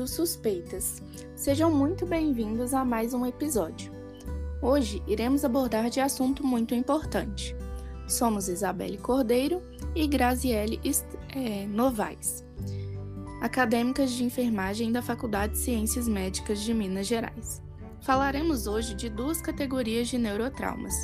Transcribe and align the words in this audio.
Do 0.00 0.08
Suspeitas. 0.08 1.02
Sejam 1.36 1.70
muito 1.70 2.06
bem-vindos 2.06 2.72
a 2.72 2.86
mais 2.86 3.12
um 3.12 3.26
episódio. 3.26 3.92
Hoje 4.62 5.02
iremos 5.06 5.44
abordar 5.44 5.90
de 5.90 6.00
assunto 6.00 6.42
muito 6.42 6.74
importante. 6.74 7.54
Somos 8.08 8.48
Isabelle 8.48 8.96
Cordeiro 8.96 9.60
e 9.94 10.06
Graziele 10.06 10.80
é, 11.36 11.66
Novaes, 11.66 12.42
acadêmicas 13.42 14.12
de 14.12 14.24
enfermagem 14.24 14.90
da 14.90 15.02
Faculdade 15.02 15.52
de 15.52 15.58
Ciências 15.58 16.08
Médicas 16.08 16.62
de 16.62 16.72
Minas 16.72 17.06
Gerais. 17.06 17.62
Falaremos 18.00 18.66
hoje 18.66 18.94
de 18.94 19.10
duas 19.10 19.42
categorias 19.42 20.08
de 20.08 20.16
neurotraumas, 20.16 20.94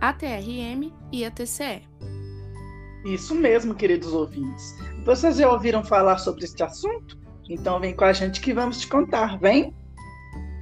a 0.00 0.12
TRM 0.12 0.92
e 1.12 1.24
a 1.24 1.30
TCE. 1.30 1.88
Isso 3.04 3.32
mesmo, 3.32 3.76
queridos 3.76 4.12
ouvintes. 4.12 4.74
Vocês 5.04 5.36
já 5.36 5.48
ouviram 5.48 5.84
falar 5.84 6.18
sobre 6.18 6.42
este 6.44 6.64
assunto? 6.64 7.22
Então 7.48 7.80
vem 7.80 7.94
com 7.94 8.04
a 8.04 8.12
gente 8.12 8.40
que 8.40 8.54
vamos 8.54 8.80
te 8.80 8.86
contar, 8.86 9.38
vem? 9.38 9.74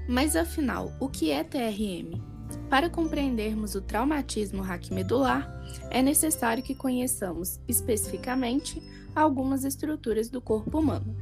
Mas 0.09 0.34
afinal, 0.34 0.92
o 1.00 1.08
que 1.08 1.30
é 1.30 1.45
TRM? 1.45 2.20
Para 2.68 2.91
compreendermos 2.91 3.74
o 3.74 3.80
traumatismo 3.80 4.62
raquimedular, 4.62 5.48
é 5.91 6.02
necessário 6.02 6.62
que 6.62 6.74
conheçamos 6.74 7.60
especificamente 7.68 8.82
algumas 9.14 9.64
estruturas 9.64 10.28
do 10.28 10.41
corpo 10.41 10.78
humano. 10.78 11.16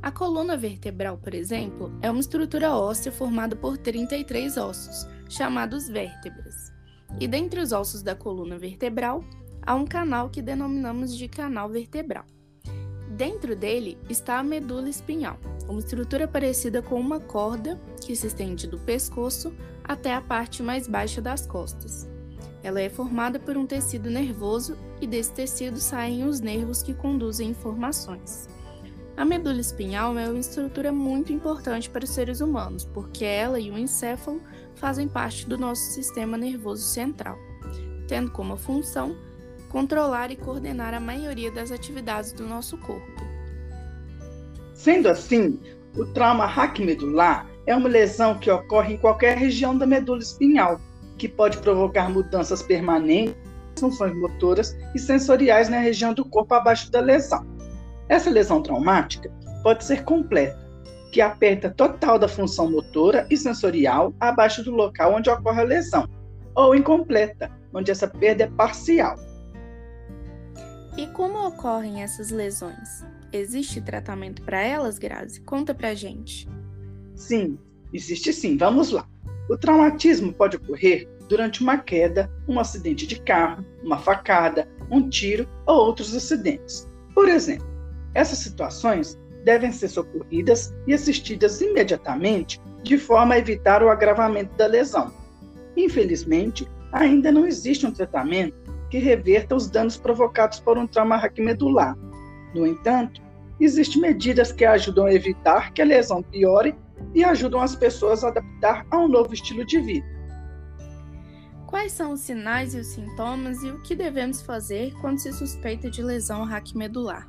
A 0.00 0.12
coluna 0.12 0.56
vertebral, 0.56 1.18
por 1.18 1.34
exemplo, 1.34 1.92
é 2.00 2.10
uma 2.10 2.20
estrutura 2.20 2.72
óssea 2.76 3.10
formada 3.10 3.56
por 3.56 3.76
33 3.76 4.56
ossos, 4.56 5.08
chamados 5.28 5.88
vértebras. 5.88 6.72
E 7.18 7.26
dentre 7.26 7.60
os 7.60 7.72
ossos 7.72 8.02
da 8.02 8.14
coluna 8.14 8.58
vertebral, 8.58 9.24
há 9.62 9.74
um 9.74 9.86
canal 9.86 10.30
que 10.30 10.40
denominamos 10.40 11.16
de 11.16 11.28
canal 11.28 11.68
vertebral. 11.68 12.24
Dentro 13.10 13.56
dele 13.56 13.98
está 14.08 14.38
a 14.38 14.42
medula 14.42 14.88
espinhal, 14.88 15.38
uma 15.66 15.80
estrutura 15.80 16.28
parecida 16.28 16.82
com 16.82 17.00
uma 17.00 17.18
corda 17.18 17.80
que 18.04 18.14
se 18.14 18.26
estende 18.26 18.66
do 18.66 18.78
pescoço 18.78 19.52
até 19.82 20.14
a 20.14 20.20
parte 20.20 20.62
mais 20.62 20.86
baixa 20.86 21.20
das 21.20 21.46
costas. 21.46 22.08
Ela 22.62 22.80
é 22.80 22.88
formada 22.90 23.38
por 23.38 23.56
um 23.56 23.66
tecido 23.66 24.10
nervoso 24.10 24.76
e 25.00 25.06
desse 25.06 25.32
tecido 25.32 25.78
saem 25.78 26.24
os 26.24 26.40
nervos 26.40 26.82
que 26.82 26.92
conduzem 26.92 27.50
informações. 27.50 28.48
A 29.16 29.24
medula 29.24 29.60
espinhal 29.60 30.16
é 30.18 30.28
uma 30.28 30.38
estrutura 30.38 30.92
muito 30.92 31.32
importante 31.32 31.88
para 31.88 32.04
os 32.04 32.10
seres 32.10 32.40
humanos, 32.40 32.84
porque 32.84 33.24
ela 33.24 33.58
e 33.58 33.70
o 33.70 33.78
encéfalo 33.78 34.40
fazem 34.74 35.08
parte 35.08 35.48
do 35.48 35.56
nosso 35.56 35.82
sistema 35.92 36.36
nervoso 36.36 36.84
central, 36.84 37.36
tendo 38.06 38.30
como 38.30 38.56
função 38.56 39.16
controlar 39.68 40.30
e 40.30 40.36
coordenar 40.36 40.94
a 40.94 41.00
maioria 41.00 41.50
das 41.50 41.70
atividades 41.70 42.32
do 42.32 42.44
nosso 42.44 42.76
corpo. 42.78 43.22
Sendo 44.74 45.08
assim, 45.08 45.58
o 45.96 46.06
trauma 46.06 46.46
raquimedular 46.46 47.46
é 47.66 47.74
uma 47.74 47.88
lesão 47.88 48.38
que 48.38 48.50
ocorre 48.50 48.94
em 48.94 48.98
qualquer 48.98 49.36
região 49.36 49.76
da 49.76 49.86
medula 49.86 50.20
espinhal, 50.20 50.80
que 51.18 51.28
pode 51.28 51.58
provocar 51.58 52.08
mudanças 52.08 52.62
permanentes 52.62 53.36
funções 53.78 54.14
motoras 54.14 54.76
e 54.94 54.98
sensoriais 54.98 55.68
na 55.68 55.78
região 55.78 56.12
do 56.12 56.24
corpo 56.24 56.54
abaixo 56.54 56.90
da 56.90 57.00
lesão. 57.00 57.46
Essa 58.08 58.30
lesão 58.30 58.62
traumática 58.62 59.30
pode 59.62 59.84
ser 59.84 60.04
completa, 60.04 60.58
que 61.12 61.20
é 61.20 61.24
a 61.24 61.30
perda 61.30 61.70
total 61.70 62.18
da 62.18 62.28
função 62.28 62.70
motora 62.70 63.26
e 63.30 63.36
sensorial 63.36 64.12
abaixo 64.20 64.62
do 64.62 64.72
local 64.72 65.14
onde 65.14 65.30
ocorre 65.30 65.60
a 65.60 65.64
lesão, 65.64 66.08
ou 66.54 66.74
incompleta, 66.74 67.50
onde 67.72 67.90
essa 67.90 68.08
perda 68.08 68.44
é 68.44 68.46
parcial. 68.48 69.16
E 70.98 71.06
como 71.06 71.46
ocorrem 71.46 72.02
essas 72.02 72.30
lesões? 72.30 73.04
Existe 73.32 73.80
tratamento 73.80 74.42
para 74.42 74.60
elas, 74.60 74.98
Grazi? 74.98 75.40
Conta 75.42 75.72
pra 75.72 75.94
gente. 75.94 76.48
Sim, 77.14 77.56
existe 77.92 78.32
sim. 78.32 78.56
Vamos 78.56 78.90
lá. 78.90 79.08
O 79.48 79.56
traumatismo 79.56 80.32
pode 80.32 80.56
ocorrer 80.56 81.08
durante 81.28 81.62
uma 81.62 81.78
queda, 81.78 82.28
um 82.48 82.58
acidente 82.58 83.06
de 83.06 83.20
carro, 83.20 83.64
uma 83.80 83.96
facada, 83.96 84.68
um 84.90 85.08
tiro 85.08 85.48
ou 85.66 85.86
outros 85.86 86.16
acidentes. 86.16 86.88
Por 87.14 87.28
exemplo, 87.28 87.68
essas 88.12 88.40
situações 88.40 89.16
devem 89.44 89.70
ser 89.70 89.90
socorridas 89.90 90.74
e 90.84 90.92
assistidas 90.92 91.60
imediatamente 91.60 92.60
de 92.82 92.98
forma 92.98 93.36
a 93.36 93.38
evitar 93.38 93.84
o 93.84 93.88
agravamento 93.88 94.56
da 94.56 94.66
lesão. 94.66 95.12
Infelizmente, 95.76 96.66
ainda 96.90 97.30
não 97.30 97.46
existe 97.46 97.86
um 97.86 97.92
tratamento 97.92 98.67
que 98.90 98.98
reverta 98.98 99.54
os 99.54 99.70
danos 99.70 99.96
provocados 99.96 100.60
por 100.60 100.78
um 100.78 100.86
trauma 100.86 101.16
raquimedular. 101.16 101.96
No 102.54 102.66
entanto, 102.66 103.20
existem 103.60 104.00
medidas 104.00 104.52
que 104.52 104.64
ajudam 104.64 105.06
a 105.06 105.12
evitar 105.12 105.72
que 105.72 105.82
a 105.82 105.84
lesão 105.84 106.22
piore 106.22 106.74
e 107.14 107.24
ajudam 107.24 107.60
as 107.60 107.74
pessoas 107.76 108.24
a 108.24 108.28
adaptar 108.28 108.86
a 108.90 108.98
um 108.98 109.08
novo 109.08 109.34
estilo 109.34 109.64
de 109.64 109.80
vida. 109.80 110.06
Quais 111.66 111.92
são 111.92 112.12
os 112.12 112.20
sinais 112.20 112.74
e 112.74 112.78
os 112.78 112.86
sintomas 112.86 113.62
e 113.62 113.68
o 113.68 113.82
que 113.82 113.94
devemos 113.94 114.40
fazer 114.40 114.94
quando 115.02 115.18
se 115.18 115.32
suspeita 115.32 115.90
de 115.90 116.02
lesão 116.02 116.44
raquimedular? 116.44 117.28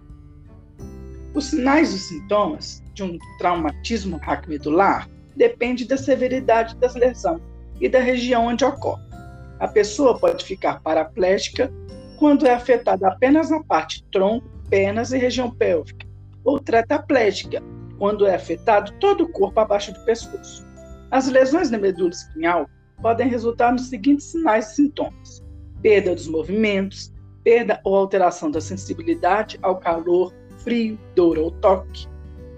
Os 1.36 1.46
sinais 1.46 1.94
e 1.94 2.00
sintomas 2.00 2.82
de 2.94 3.04
um 3.04 3.18
traumatismo 3.38 4.18
raquimedular 4.18 5.10
dependem 5.36 5.86
da 5.86 5.98
severidade 5.98 6.76
da 6.78 6.88
lesão 6.94 7.40
e 7.80 7.90
da 7.90 8.00
região 8.00 8.48
onde 8.48 8.64
ocorre. 8.64 9.09
A 9.60 9.68
pessoa 9.68 10.18
pode 10.18 10.46
ficar 10.46 10.82
paraplégica 10.82 11.72
quando 12.18 12.48
é 12.48 12.54
afetada 12.54 13.08
apenas 13.08 13.50
na 13.50 13.64
parte 13.64 14.04
tronco, 14.12 14.48
pernas 14.70 15.12
e 15.12 15.18
região 15.18 15.52
pélvica, 15.52 16.08
ou 16.44 16.60
tetraplégica 16.60 17.62
quando 17.98 18.26
é 18.26 18.36
afetado 18.36 18.92
todo 19.00 19.26
o 19.26 19.30
corpo 19.30 19.60
abaixo 19.60 19.94
do 19.94 20.00
pescoço. 20.02 20.66
As 21.12 21.28
lesões 21.28 21.70
na 21.70 21.78
medula 21.78 22.12
espinhal 22.12 22.70
podem 23.02 23.28
resultar 23.28 23.72
nos 23.72 23.90
seguintes 23.90 24.28
sinais 24.28 24.72
e 24.72 24.76
sintomas: 24.76 25.44
perda 25.82 26.16
dos 26.16 26.28
movimentos, 26.28 27.14
perda 27.44 27.80
ou 27.84 27.96
alteração 27.96 28.52
da 28.52 28.62
sensibilidade 28.62 29.58
ao 29.62 29.78
calor, 29.78 30.34
frio, 30.60 31.00
dor 31.16 31.38
ou 31.38 31.52
toque, 31.52 32.08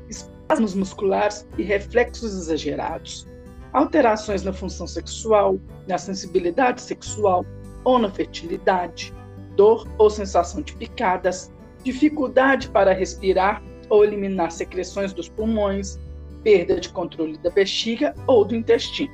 espasmos 0.09 0.75
musculares 0.75 1.47
e 1.57 1.63
reflexos 1.63 2.33
exagerados, 2.33 3.27
alterações 3.73 4.43
na 4.43 4.53
função 4.53 4.87
sexual, 4.87 5.59
na 5.87 5.97
sensibilidade 5.97 6.81
sexual 6.81 7.45
ou 7.83 7.97
na 7.97 8.09
fertilidade, 8.09 9.13
dor 9.55 9.87
ou 9.97 10.09
sensação 10.09 10.61
de 10.61 10.73
picadas, 10.73 11.51
dificuldade 11.83 12.69
para 12.69 12.93
respirar 12.93 13.61
ou 13.89 14.03
eliminar 14.03 14.51
secreções 14.51 15.13
dos 15.13 15.27
pulmões, 15.27 15.99
perda 16.43 16.79
de 16.79 16.89
controle 16.89 17.37
da 17.37 17.49
bexiga 17.49 18.15
ou 18.27 18.45
do 18.45 18.55
intestino. 18.55 19.11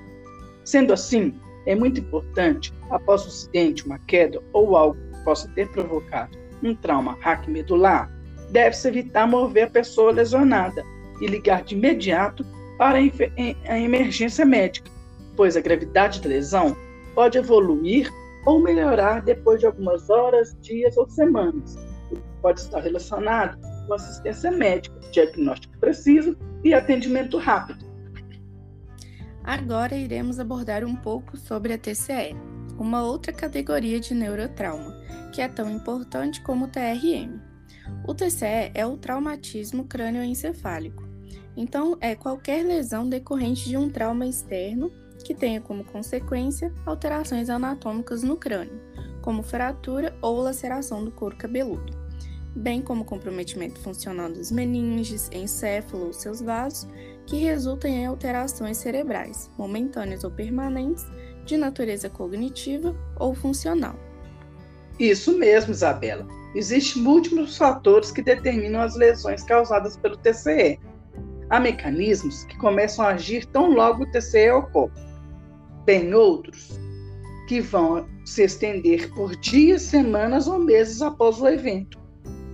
Sendo 0.63 0.93
assim, 0.93 1.33
é 1.65 1.75
muito 1.75 1.99
importante, 1.99 2.73
após 2.89 3.25
o 3.25 3.27
acidente, 3.27 3.85
uma 3.85 3.99
queda 3.99 4.41
ou 4.53 4.75
algo 4.75 4.97
que 5.11 5.23
possa 5.23 5.49
ter 5.49 5.69
provocado 5.69 6.37
um 6.63 6.75
trauma 6.75 7.17
raquimedular, 7.19 8.11
deve-se 8.51 8.87
evitar 8.87 9.27
mover 9.27 9.65
a 9.65 9.69
pessoa 9.69 10.11
lesionada 10.11 10.83
e 11.21 11.27
ligar 11.27 11.63
de 11.63 11.75
imediato 11.75 12.45
para 12.77 12.97
a 12.97 13.79
emergência 13.79 14.45
médica, 14.45 14.89
pois 15.35 15.57
a 15.57 15.61
gravidade 15.61 16.21
da 16.21 16.29
lesão 16.29 16.75
pode 17.15 17.37
evoluir 17.37 18.11
ou 18.45 18.61
melhorar 18.61 19.21
depois 19.21 19.59
de 19.59 19.65
algumas 19.65 20.09
horas, 20.09 20.55
dias 20.61 20.95
ou 20.97 21.09
semanas. 21.09 21.75
Pode 22.41 22.61
estar 22.61 22.79
relacionado 22.79 23.59
com 23.87 23.93
assistência 23.93 24.51
médica, 24.51 24.97
diagnóstico 25.11 25.77
preciso 25.79 26.37
e 26.63 26.73
atendimento 26.73 27.37
rápido. 27.37 27.85
Agora 29.43 29.95
iremos 29.95 30.39
abordar 30.39 30.83
um 30.83 30.95
pouco 30.95 31.37
sobre 31.37 31.73
a 31.73 31.77
TCE, 31.77 32.35
uma 32.77 33.01
outra 33.01 33.31
categoria 33.31 33.99
de 33.99 34.13
neurotrauma, 34.13 34.93
que 35.33 35.41
é 35.41 35.47
tão 35.47 35.69
importante 35.69 36.41
como 36.41 36.65
o 36.65 36.67
TRM. 36.67 37.39
O 38.05 38.13
TCE 38.13 38.71
é 38.73 38.85
o 38.85 38.97
traumatismo 38.97 39.85
crânioencefálico, 39.85 41.06
então, 41.57 41.97
é 41.99 42.13
qualquer 42.13 42.63
lesão 42.63 43.09
decorrente 43.09 43.67
de 43.67 43.75
um 43.75 43.89
trauma 43.89 44.27
externo 44.27 44.91
que 45.23 45.33
tenha 45.33 45.59
como 45.59 45.83
consequência 45.83 46.71
alterações 46.85 47.49
anatômicas 47.49 48.21
no 48.21 48.37
crânio, 48.37 48.79
como 49.23 49.41
fratura 49.41 50.15
ou 50.21 50.39
laceração 50.39 51.03
do 51.03 51.09
couro 51.09 51.35
cabeludo, 51.35 51.91
bem 52.55 52.79
como 52.79 53.03
comprometimento 53.03 53.79
funcional 53.79 54.31
dos 54.31 54.51
meninges, 54.51 55.31
encéfalo 55.33 56.05
ou 56.05 56.13
seus 56.13 56.41
vasos, 56.41 56.87
que 57.25 57.37
resultam 57.37 57.89
em 57.89 58.05
alterações 58.05 58.77
cerebrais, 58.77 59.49
momentâneas 59.57 60.23
ou 60.23 60.29
permanentes, 60.29 61.07
de 61.43 61.57
natureza 61.57 62.07
cognitiva 62.07 62.95
ou 63.19 63.33
funcional. 63.33 63.95
Isso 64.99 65.35
mesmo, 65.37 65.71
Isabela. 65.71 66.27
Existem 66.53 67.01
múltiplos 67.01 67.57
fatores 67.57 68.11
que 68.11 68.21
determinam 68.21 68.81
as 68.81 68.95
lesões 68.95 69.43
causadas 69.43 69.97
pelo 69.97 70.17
TCE, 70.17 70.79
Há 71.49 71.59
mecanismos 71.59 72.43
que 72.45 72.57
começam 72.57 73.05
a 73.05 73.09
agir 73.09 73.45
tão 73.45 73.71
logo 73.71 74.03
o 74.03 74.11
TCE 74.11 74.51
ocorre. 74.51 74.91
Bem 75.85 76.13
outros 76.13 76.77
que 77.47 77.61
vão 77.61 78.05
se 78.25 78.43
estender 78.43 79.09
por 79.13 79.33
dias, 79.37 79.83
semanas 79.83 80.47
ou 80.47 80.59
meses 80.59 81.01
após 81.01 81.39
o 81.39 81.47
evento. 81.47 81.97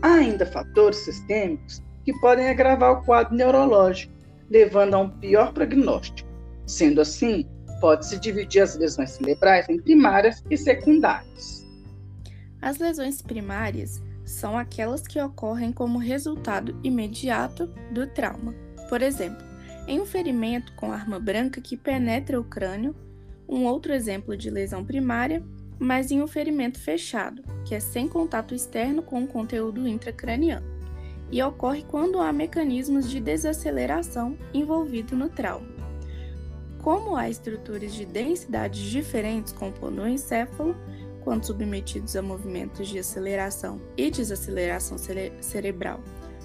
Há 0.04 0.16
ainda 0.16 0.46
fatores 0.46 0.98
sistêmicos 0.98 1.82
que 2.06 2.14
podem 2.20 2.48
agravar 2.48 2.92
o 2.92 3.04
quadro 3.04 3.36
neurológico, 3.36 4.14
levando 4.50 4.94
a 4.94 5.00
um 5.00 5.10
pior 5.10 5.52
prognóstico. 5.54 6.30
Sendo 6.68 7.02
assim, 7.02 7.48
pode-se 7.82 8.20
dividir 8.20 8.62
as 8.62 8.78
lesões 8.78 9.12
cerebrais 9.12 9.68
em 9.68 9.82
primárias 9.82 10.44
e 10.52 10.58
secundárias. 10.58 11.66
As 12.62 12.78
lesões 12.78 13.22
primárias 13.22 14.02
são 14.24 14.58
aquelas 14.58 15.08
que 15.08 15.20
ocorrem 15.20 15.72
como 15.72 15.98
resultado 15.98 16.80
imediato 16.84 17.68
do 17.92 18.08
trauma. 18.08 18.63
Por 18.90 19.02
exemplo, 19.02 19.44
em 19.88 20.00
um 20.00 20.06
ferimento 20.06 20.74
com 20.74 20.92
arma 20.92 21.20
branca 21.20 21.60
que 21.60 21.76
penetra 21.76 22.40
o 22.40 22.44
crânio, 22.44 22.96
um 23.48 23.66
outro 23.66 23.94
exemplo 23.94 24.38
de 24.38 24.50
lesão 24.50 24.84
primária, 24.86 25.44
mas 25.80 26.12
em 26.12 26.22
um 26.22 26.28
ferimento 26.28 26.80
fechado, 26.80 27.44
que 27.66 27.76
é 27.76 27.80
sem 27.80 28.08
contato 28.08 28.56
externo 28.56 29.02
com 29.02 29.24
o 29.24 29.28
conteúdo 29.28 29.88
intracraniano, 29.88 30.66
e 31.32 31.42
ocorre 31.42 31.84
quando 31.84 32.20
há 32.20 32.32
mecanismos 32.32 33.10
de 33.10 33.20
desaceleração 33.20 34.38
envolvido 34.54 35.16
no 35.16 35.30
trauma. 35.30 35.68
Como 36.82 37.16
há 37.16 37.30
estruturas 37.30 37.94
de 37.94 38.06
densidades 38.06 38.82
diferentes 38.82 39.52
compondo 39.52 40.02
o 40.02 40.08
encéfalo, 40.08 40.76
quando 41.24 41.46
submetidos 41.46 42.16
a 42.16 42.22
movimentos 42.22 42.88
de 42.88 43.00
aceleração 43.00 43.82
e 43.98 44.12
desaceleração 44.12 44.98
cere 44.98 45.32
cerebral 45.42 46.02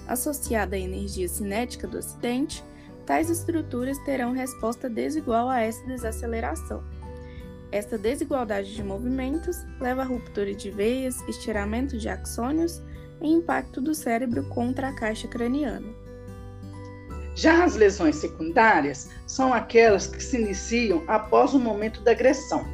associada 0.09 0.75
à 0.75 0.79
energia 0.79 1.27
cinética 1.27 1.87
do 1.87 1.97
acidente, 1.97 2.63
tais 3.05 3.29
estruturas 3.29 3.97
terão 3.99 4.33
resposta 4.33 4.89
desigual 4.89 5.49
a 5.49 5.61
essa 5.61 5.85
desaceleração. 5.85 6.83
Esta 7.71 7.97
desigualdade 7.97 8.73
de 8.73 8.83
movimentos 8.83 9.57
leva 9.79 10.01
à 10.01 10.05
ruptura 10.05 10.53
de 10.53 10.71
veias, 10.71 11.21
estiramento 11.27 11.97
de 11.97 12.09
axônios 12.09 12.81
e 13.21 13.27
impacto 13.27 13.79
do 13.79 13.93
cérebro 13.93 14.43
contra 14.49 14.89
a 14.89 14.95
caixa 14.95 15.27
craniana. 15.27 15.87
Já 17.35 17.63
as 17.63 17.75
lesões 17.75 18.15
secundárias 18.17 19.09
são 19.27 19.53
aquelas 19.53 20.07
que 20.07 20.21
se 20.21 20.37
iniciam 20.37 21.03
após 21.07 21.53
o 21.53 21.59
momento 21.59 22.01
da 22.01 22.11
agressão. 22.11 22.65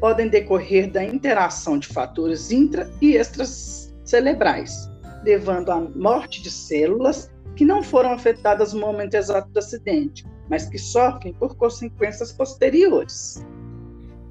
Podem 0.00 0.28
decorrer 0.28 0.90
da 0.90 1.04
interação 1.04 1.78
de 1.78 1.88
fatores 1.88 2.50
intra 2.50 2.90
e 3.00 3.16
extracerebrais, 3.16 4.88
levando 5.24 5.70
à 5.70 5.80
morte 5.80 6.42
de 6.42 6.50
células 6.50 7.30
que 7.56 7.64
não 7.64 7.82
foram 7.82 8.12
afetadas 8.12 8.72
no 8.72 8.80
momento 8.80 9.14
exato 9.14 9.48
do 9.50 9.58
acidente, 9.58 10.24
mas 10.50 10.66
que 10.66 10.78
sofrem 10.78 11.32
por 11.34 11.56
consequências 11.56 12.32
posteriores. 12.32 13.44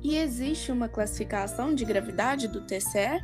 E 0.03 0.17
existe 0.17 0.71
uma 0.71 0.89
classificação 0.89 1.73
de 1.73 1.85
gravidade 1.85 2.47
do 2.47 2.61
TCE? 2.61 3.23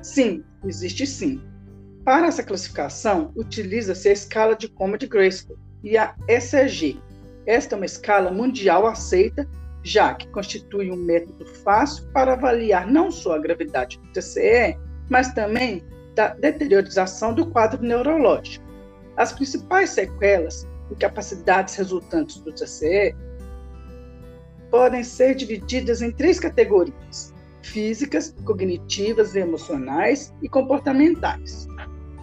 Sim, 0.00 0.44
existe 0.64 1.06
sim. 1.06 1.42
Para 2.04 2.28
essa 2.28 2.44
classificação, 2.44 3.32
utiliza-se 3.34 4.08
a 4.08 4.12
escala 4.12 4.54
de 4.54 4.68
coma 4.68 4.96
de 4.96 5.08
Grayskull 5.08 5.58
e 5.82 5.98
a 5.98 6.14
ECG. 6.28 7.00
Esta 7.44 7.74
é 7.74 7.76
uma 7.76 7.86
escala 7.86 8.30
mundial 8.30 8.86
aceita, 8.86 9.48
já 9.82 10.14
que 10.14 10.28
constitui 10.28 10.92
um 10.92 10.96
método 10.96 11.44
fácil 11.64 12.06
para 12.12 12.34
avaliar 12.34 12.86
não 12.86 13.10
só 13.10 13.34
a 13.34 13.40
gravidade 13.40 13.98
do 13.98 14.12
TCE, 14.12 14.78
mas 15.10 15.34
também 15.34 15.82
da 16.16 16.28
deteriorização 16.28 17.34
do 17.34 17.46
quadro 17.46 17.80
neurológico. 17.82 18.64
As 19.16 19.32
principais 19.32 19.90
sequelas, 19.90 20.66
incapacidades 20.90 21.76
resultantes 21.76 22.40
do 22.40 22.52
TCE, 22.52 23.14
podem 24.70 25.04
ser 25.04 25.34
divididas 25.34 26.00
em 26.00 26.10
três 26.10 26.40
categorias: 26.40 27.34
físicas, 27.62 28.34
cognitivas, 28.44 29.36
emocionais 29.36 30.34
e 30.42 30.48
comportamentais. 30.48 31.68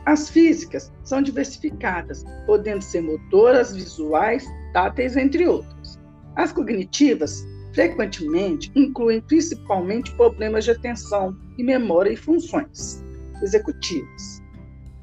As 0.06 0.30
físicas 0.30 0.92
são 1.04 1.22
diversificadas, 1.22 2.26
podendo 2.46 2.82
ser 2.82 3.02
motoras, 3.02 3.74
visuais, 3.74 4.44
táteis, 4.74 5.16
entre 5.16 5.48
outras. 5.48 6.00
As 6.36 6.52
cognitivas 6.52 7.46
frequentemente 7.74 8.72
incluem 8.76 9.22
principalmente 9.22 10.12
problemas 10.16 10.66
de 10.66 10.72
atenção 10.72 11.38
e 11.58 11.64
memória 11.64 12.12
e 12.12 12.18
funções 12.18 13.04
executivas. 13.44 14.42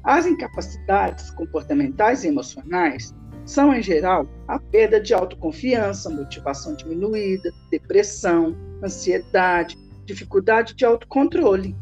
As 0.03 0.25
incapacidades 0.25 1.29
comportamentais 1.31 2.23
e 2.23 2.27
emocionais 2.27 3.13
são, 3.45 3.73
em 3.73 3.81
geral, 3.81 4.27
a 4.47 4.59
perda 4.59 4.99
de 4.99 5.13
autoconfiança, 5.13 6.09
motivação 6.09 6.75
diminuída, 6.75 7.51
depressão, 7.69 8.55
ansiedade, 8.83 9.77
dificuldade 10.05 10.73
de 10.75 10.85
autocontrole. 10.85 11.75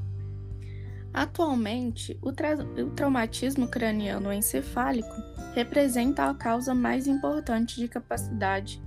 Atualmente, 1.14 2.18
o, 2.22 2.32
tra 2.32 2.56
o 2.56 2.90
traumatismo 2.92 3.68
craniano 3.68 4.32
encefálico 4.32 5.16
representa 5.56 6.30
a 6.30 6.34
causa 6.34 6.76
mais 6.76 7.08
importante 7.08 7.78
de 7.78 7.88
capacidade 7.88 8.82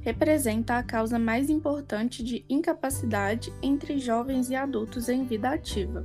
representa 0.00 0.78
a 0.78 0.82
causa 0.82 1.18
mais 1.18 1.50
importante 1.50 2.22
de 2.22 2.44
incapacidade 2.48 3.52
entre 3.62 3.98
jovens 3.98 4.50
e 4.50 4.54
adultos 4.54 5.08
em 5.08 5.24
vida 5.24 5.50
ativa. 5.50 6.04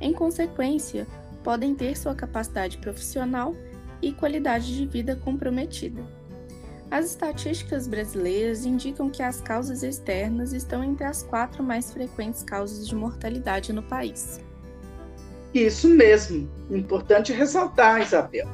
Em 0.00 0.12
consequência, 0.12 1.06
podem 1.42 1.74
ter 1.74 1.96
sua 1.96 2.14
capacidade 2.14 2.78
profissional 2.78 3.54
e 4.00 4.12
qualidade 4.12 4.76
de 4.76 4.86
vida 4.86 5.16
comprometida. 5.16 6.02
As 6.90 7.06
estatísticas 7.06 7.86
brasileiras 7.86 8.66
indicam 8.66 9.08
que 9.08 9.22
as 9.22 9.40
causas 9.40 9.82
externas 9.82 10.52
estão 10.52 10.84
entre 10.84 11.04
as 11.04 11.22
quatro 11.22 11.62
mais 11.62 11.90
frequentes 11.90 12.42
causas 12.42 12.86
de 12.86 12.94
mortalidade 12.94 13.72
no 13.72 13.82
país. 13.82 14.40
Isso 15.54 15.88
mesmo. 15.88 16.50
Importante 16.70 17.32
ressaltar, 17.32 18.02
Isabel, 18.02 18.46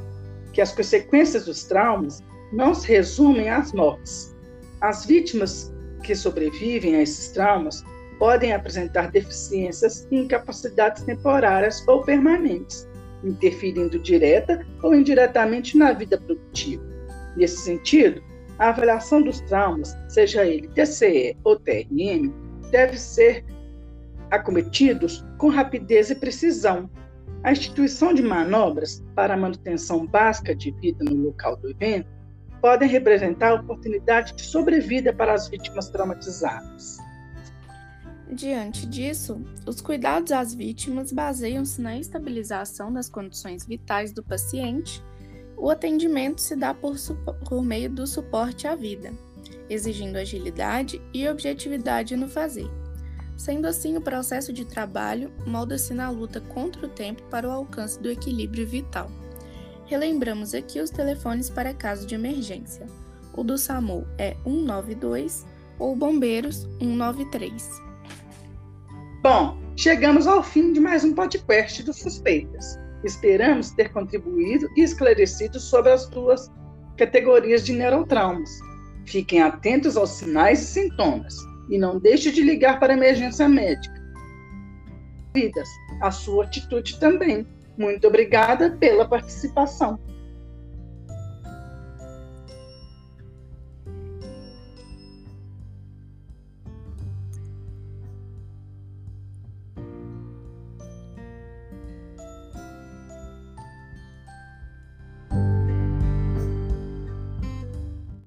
que 0.52 0.60
as 0.60 0.72
consequências 0.72 1.46
dos 1.46 1.64
traumas 1.64 2.22
não 2.52 2.74
se 2.74 2.86
resumem 2.86 3.48
às 3.48 3.72
mortes, 3.72 4.34
as 4.80 5.06
vítimas 5.06 5.72
que 6.02 6.14
sobrevivem 6.14 6.96
a 6.96 7.02
esses 7.02 7.28
traumas 7.32 7.84
podem 8.18 8.52
apresentar 8.52 9.10
deficiências 9.10 10.06
e 10.10 10.16
incapacidades 10.16 11.02
temporárias 11.04 11.86
ou 11.86 12.02
permanentes, 12.02 12.88
interferindo 13.22 13.98
direta 13.98 14.64
ou 14.82 14.94
indiretamente 14.94 15.76
na 15.76 15.92
vida 15.92 16.18
produtiva. 16.18 16.82
Nesse 17.36 17.58
sentido, 17.58 18.22
a 18.58 18.70
avaliação 18.70 19.22
dos 19.22 19.40
traumas, 19.42 19.96
seja 20.08 20.44
ele 20.44 20.68
TCE 20.68 21.36
ou 21.44 21.58
TRM, 21.58 22.32
deve 22.70 22.98
ser 22.98 23.44
acometidos 24.30 25.24
com 25.38 25.48
rapidez 25.48 26.10
e 26.10 26.14
precisão. 26.14 26.90
A 27.44 27.52
instituição 27.52 28.12
de 28.12 28.22
manobras 28.22 29.02
para 29.14 29.34
a 29.34 29.36
manutenção 29.36 30.04
básica 30.06 30.54
de 30.54 30.72
vida 30.72 31.04
no 31.04 31.14
local 31.14 31.56
do 31.56 31.70
evento 31.70 32.17
podem 32.60 32.88
representar 32.88 33.54
oportunidade 33.54 34.34
de 34.34 34.42
sobrevida 34.42 35.12
para 35.12 35.34
as 35.34 35.48
vítimas 35.48 35.88
traumatizadas. 35.88 36.98
Diante 38.30 38.86
disso, 38.86 39.42
os 39.66 39.80
cuidados 39.80 40.32
às 40.32 40.54
vítimas 40.54 41.12
baseiam-se 41.12 41.80
na 41.80 41.98
estabilização 41.98 42.92
das 42.92 43.08
condições 43.08 43.64
vitais 43.66 44.12
do 44.12 44.22
paciente. 44.22 45.02
O 45.56 45.70
atendimento 45.70 46.40
se 46.40 46.54
dá 46.54 46.74
por, 46.74 46.96
por 47.48 47.64
meio 47.64 47.90
do 47.90 48.06
suporte 48.06 48.66
à 48.66 48.76
vida, 48.76 49.12
exigindo 49.68 50.16
agilidade 50.16 51.00
e 51.12 51.26
objetividade 51.26 52.16
no 52.16 52.28
fazer. 52.28 52.70
Sendo 53.34 53.66
assim, 53.66 53.96
o 53.96 54.00
processo 54.00 54.52
de 54.52 54.64
trabalho 54.64 55.32
molda-se 55.46 55.94
na 55.94 56.10
luta 56.10 56.40
contra 56.40 56.84
o 56.84 56.88
tempo 56.88 57.22
para 57.30 57.48
o 57.48 57.52
alcance 57.52 57.98
do 58.00 58.10
equilíbrio 58.10 58.66
vital. 58.66 59.10
Relembramos 59.88 60.52
aqui 60.52 60.80
os 60.82 60.90
telefones 60.90 61.48
para 61.48 61.72
caso 61.72 62.06
de 62.06 62.14
emergência. 62.14 62.86
O 63.34 63.42
do 63.42 63.56
SAMU 63.56 64.06
é 64.18 64.36
192 64.44 65.46
ou 65.78 65.96
Bombeiros 65.96 66.68
193. 66.78 67.70
Bom, 69.22 69.56
chegamos 69.78 70.26
ao 70.26 70.42
fim 70.42 70.74
de 70.74 70.80
mais 70.80 71.04
um 71.04 71.14
podcast 71.14 71.82
dos 71.82 71.96
Suspeitas. 71.96 72.78
Esperamos 73.02 73.70
ter 73.70 73.90
contribuído 73.90 74.68
e 74.76 74.82
esclarecido 74.82 75.58
sobre 75.58 75.92
as 75.92 76.06
duas 76.10 76.52
categorias 76.98 77.64
de 77.64 77.72
neurotraumas. 77.72 78.50
Fiquem 79.06 79.40
atentos 79.40 79.96
aos 79.96 80.10
sinais 80.10 80.60
e 80.60 80.66
sintomas 80.66 81.34
e 81.70 81.78
não 81.78 81.98
deixe 81.98 82.30
de 82.30 82.42
ligar 82.42 82.78
para 82.78 82.92
a 82.92 82.96
emergência 82.96 83.48
médica. 83.48 83.96
Vidas, 85.34 85.68
a 86.02 86.10
sua 86.10 86.44
atitude 86.44 87.00
também. 87.00 87.46
Muito 87.78 88.08
obrigada 88.08 88.70
pela 88.70 89.08
participação. 89.08 90.00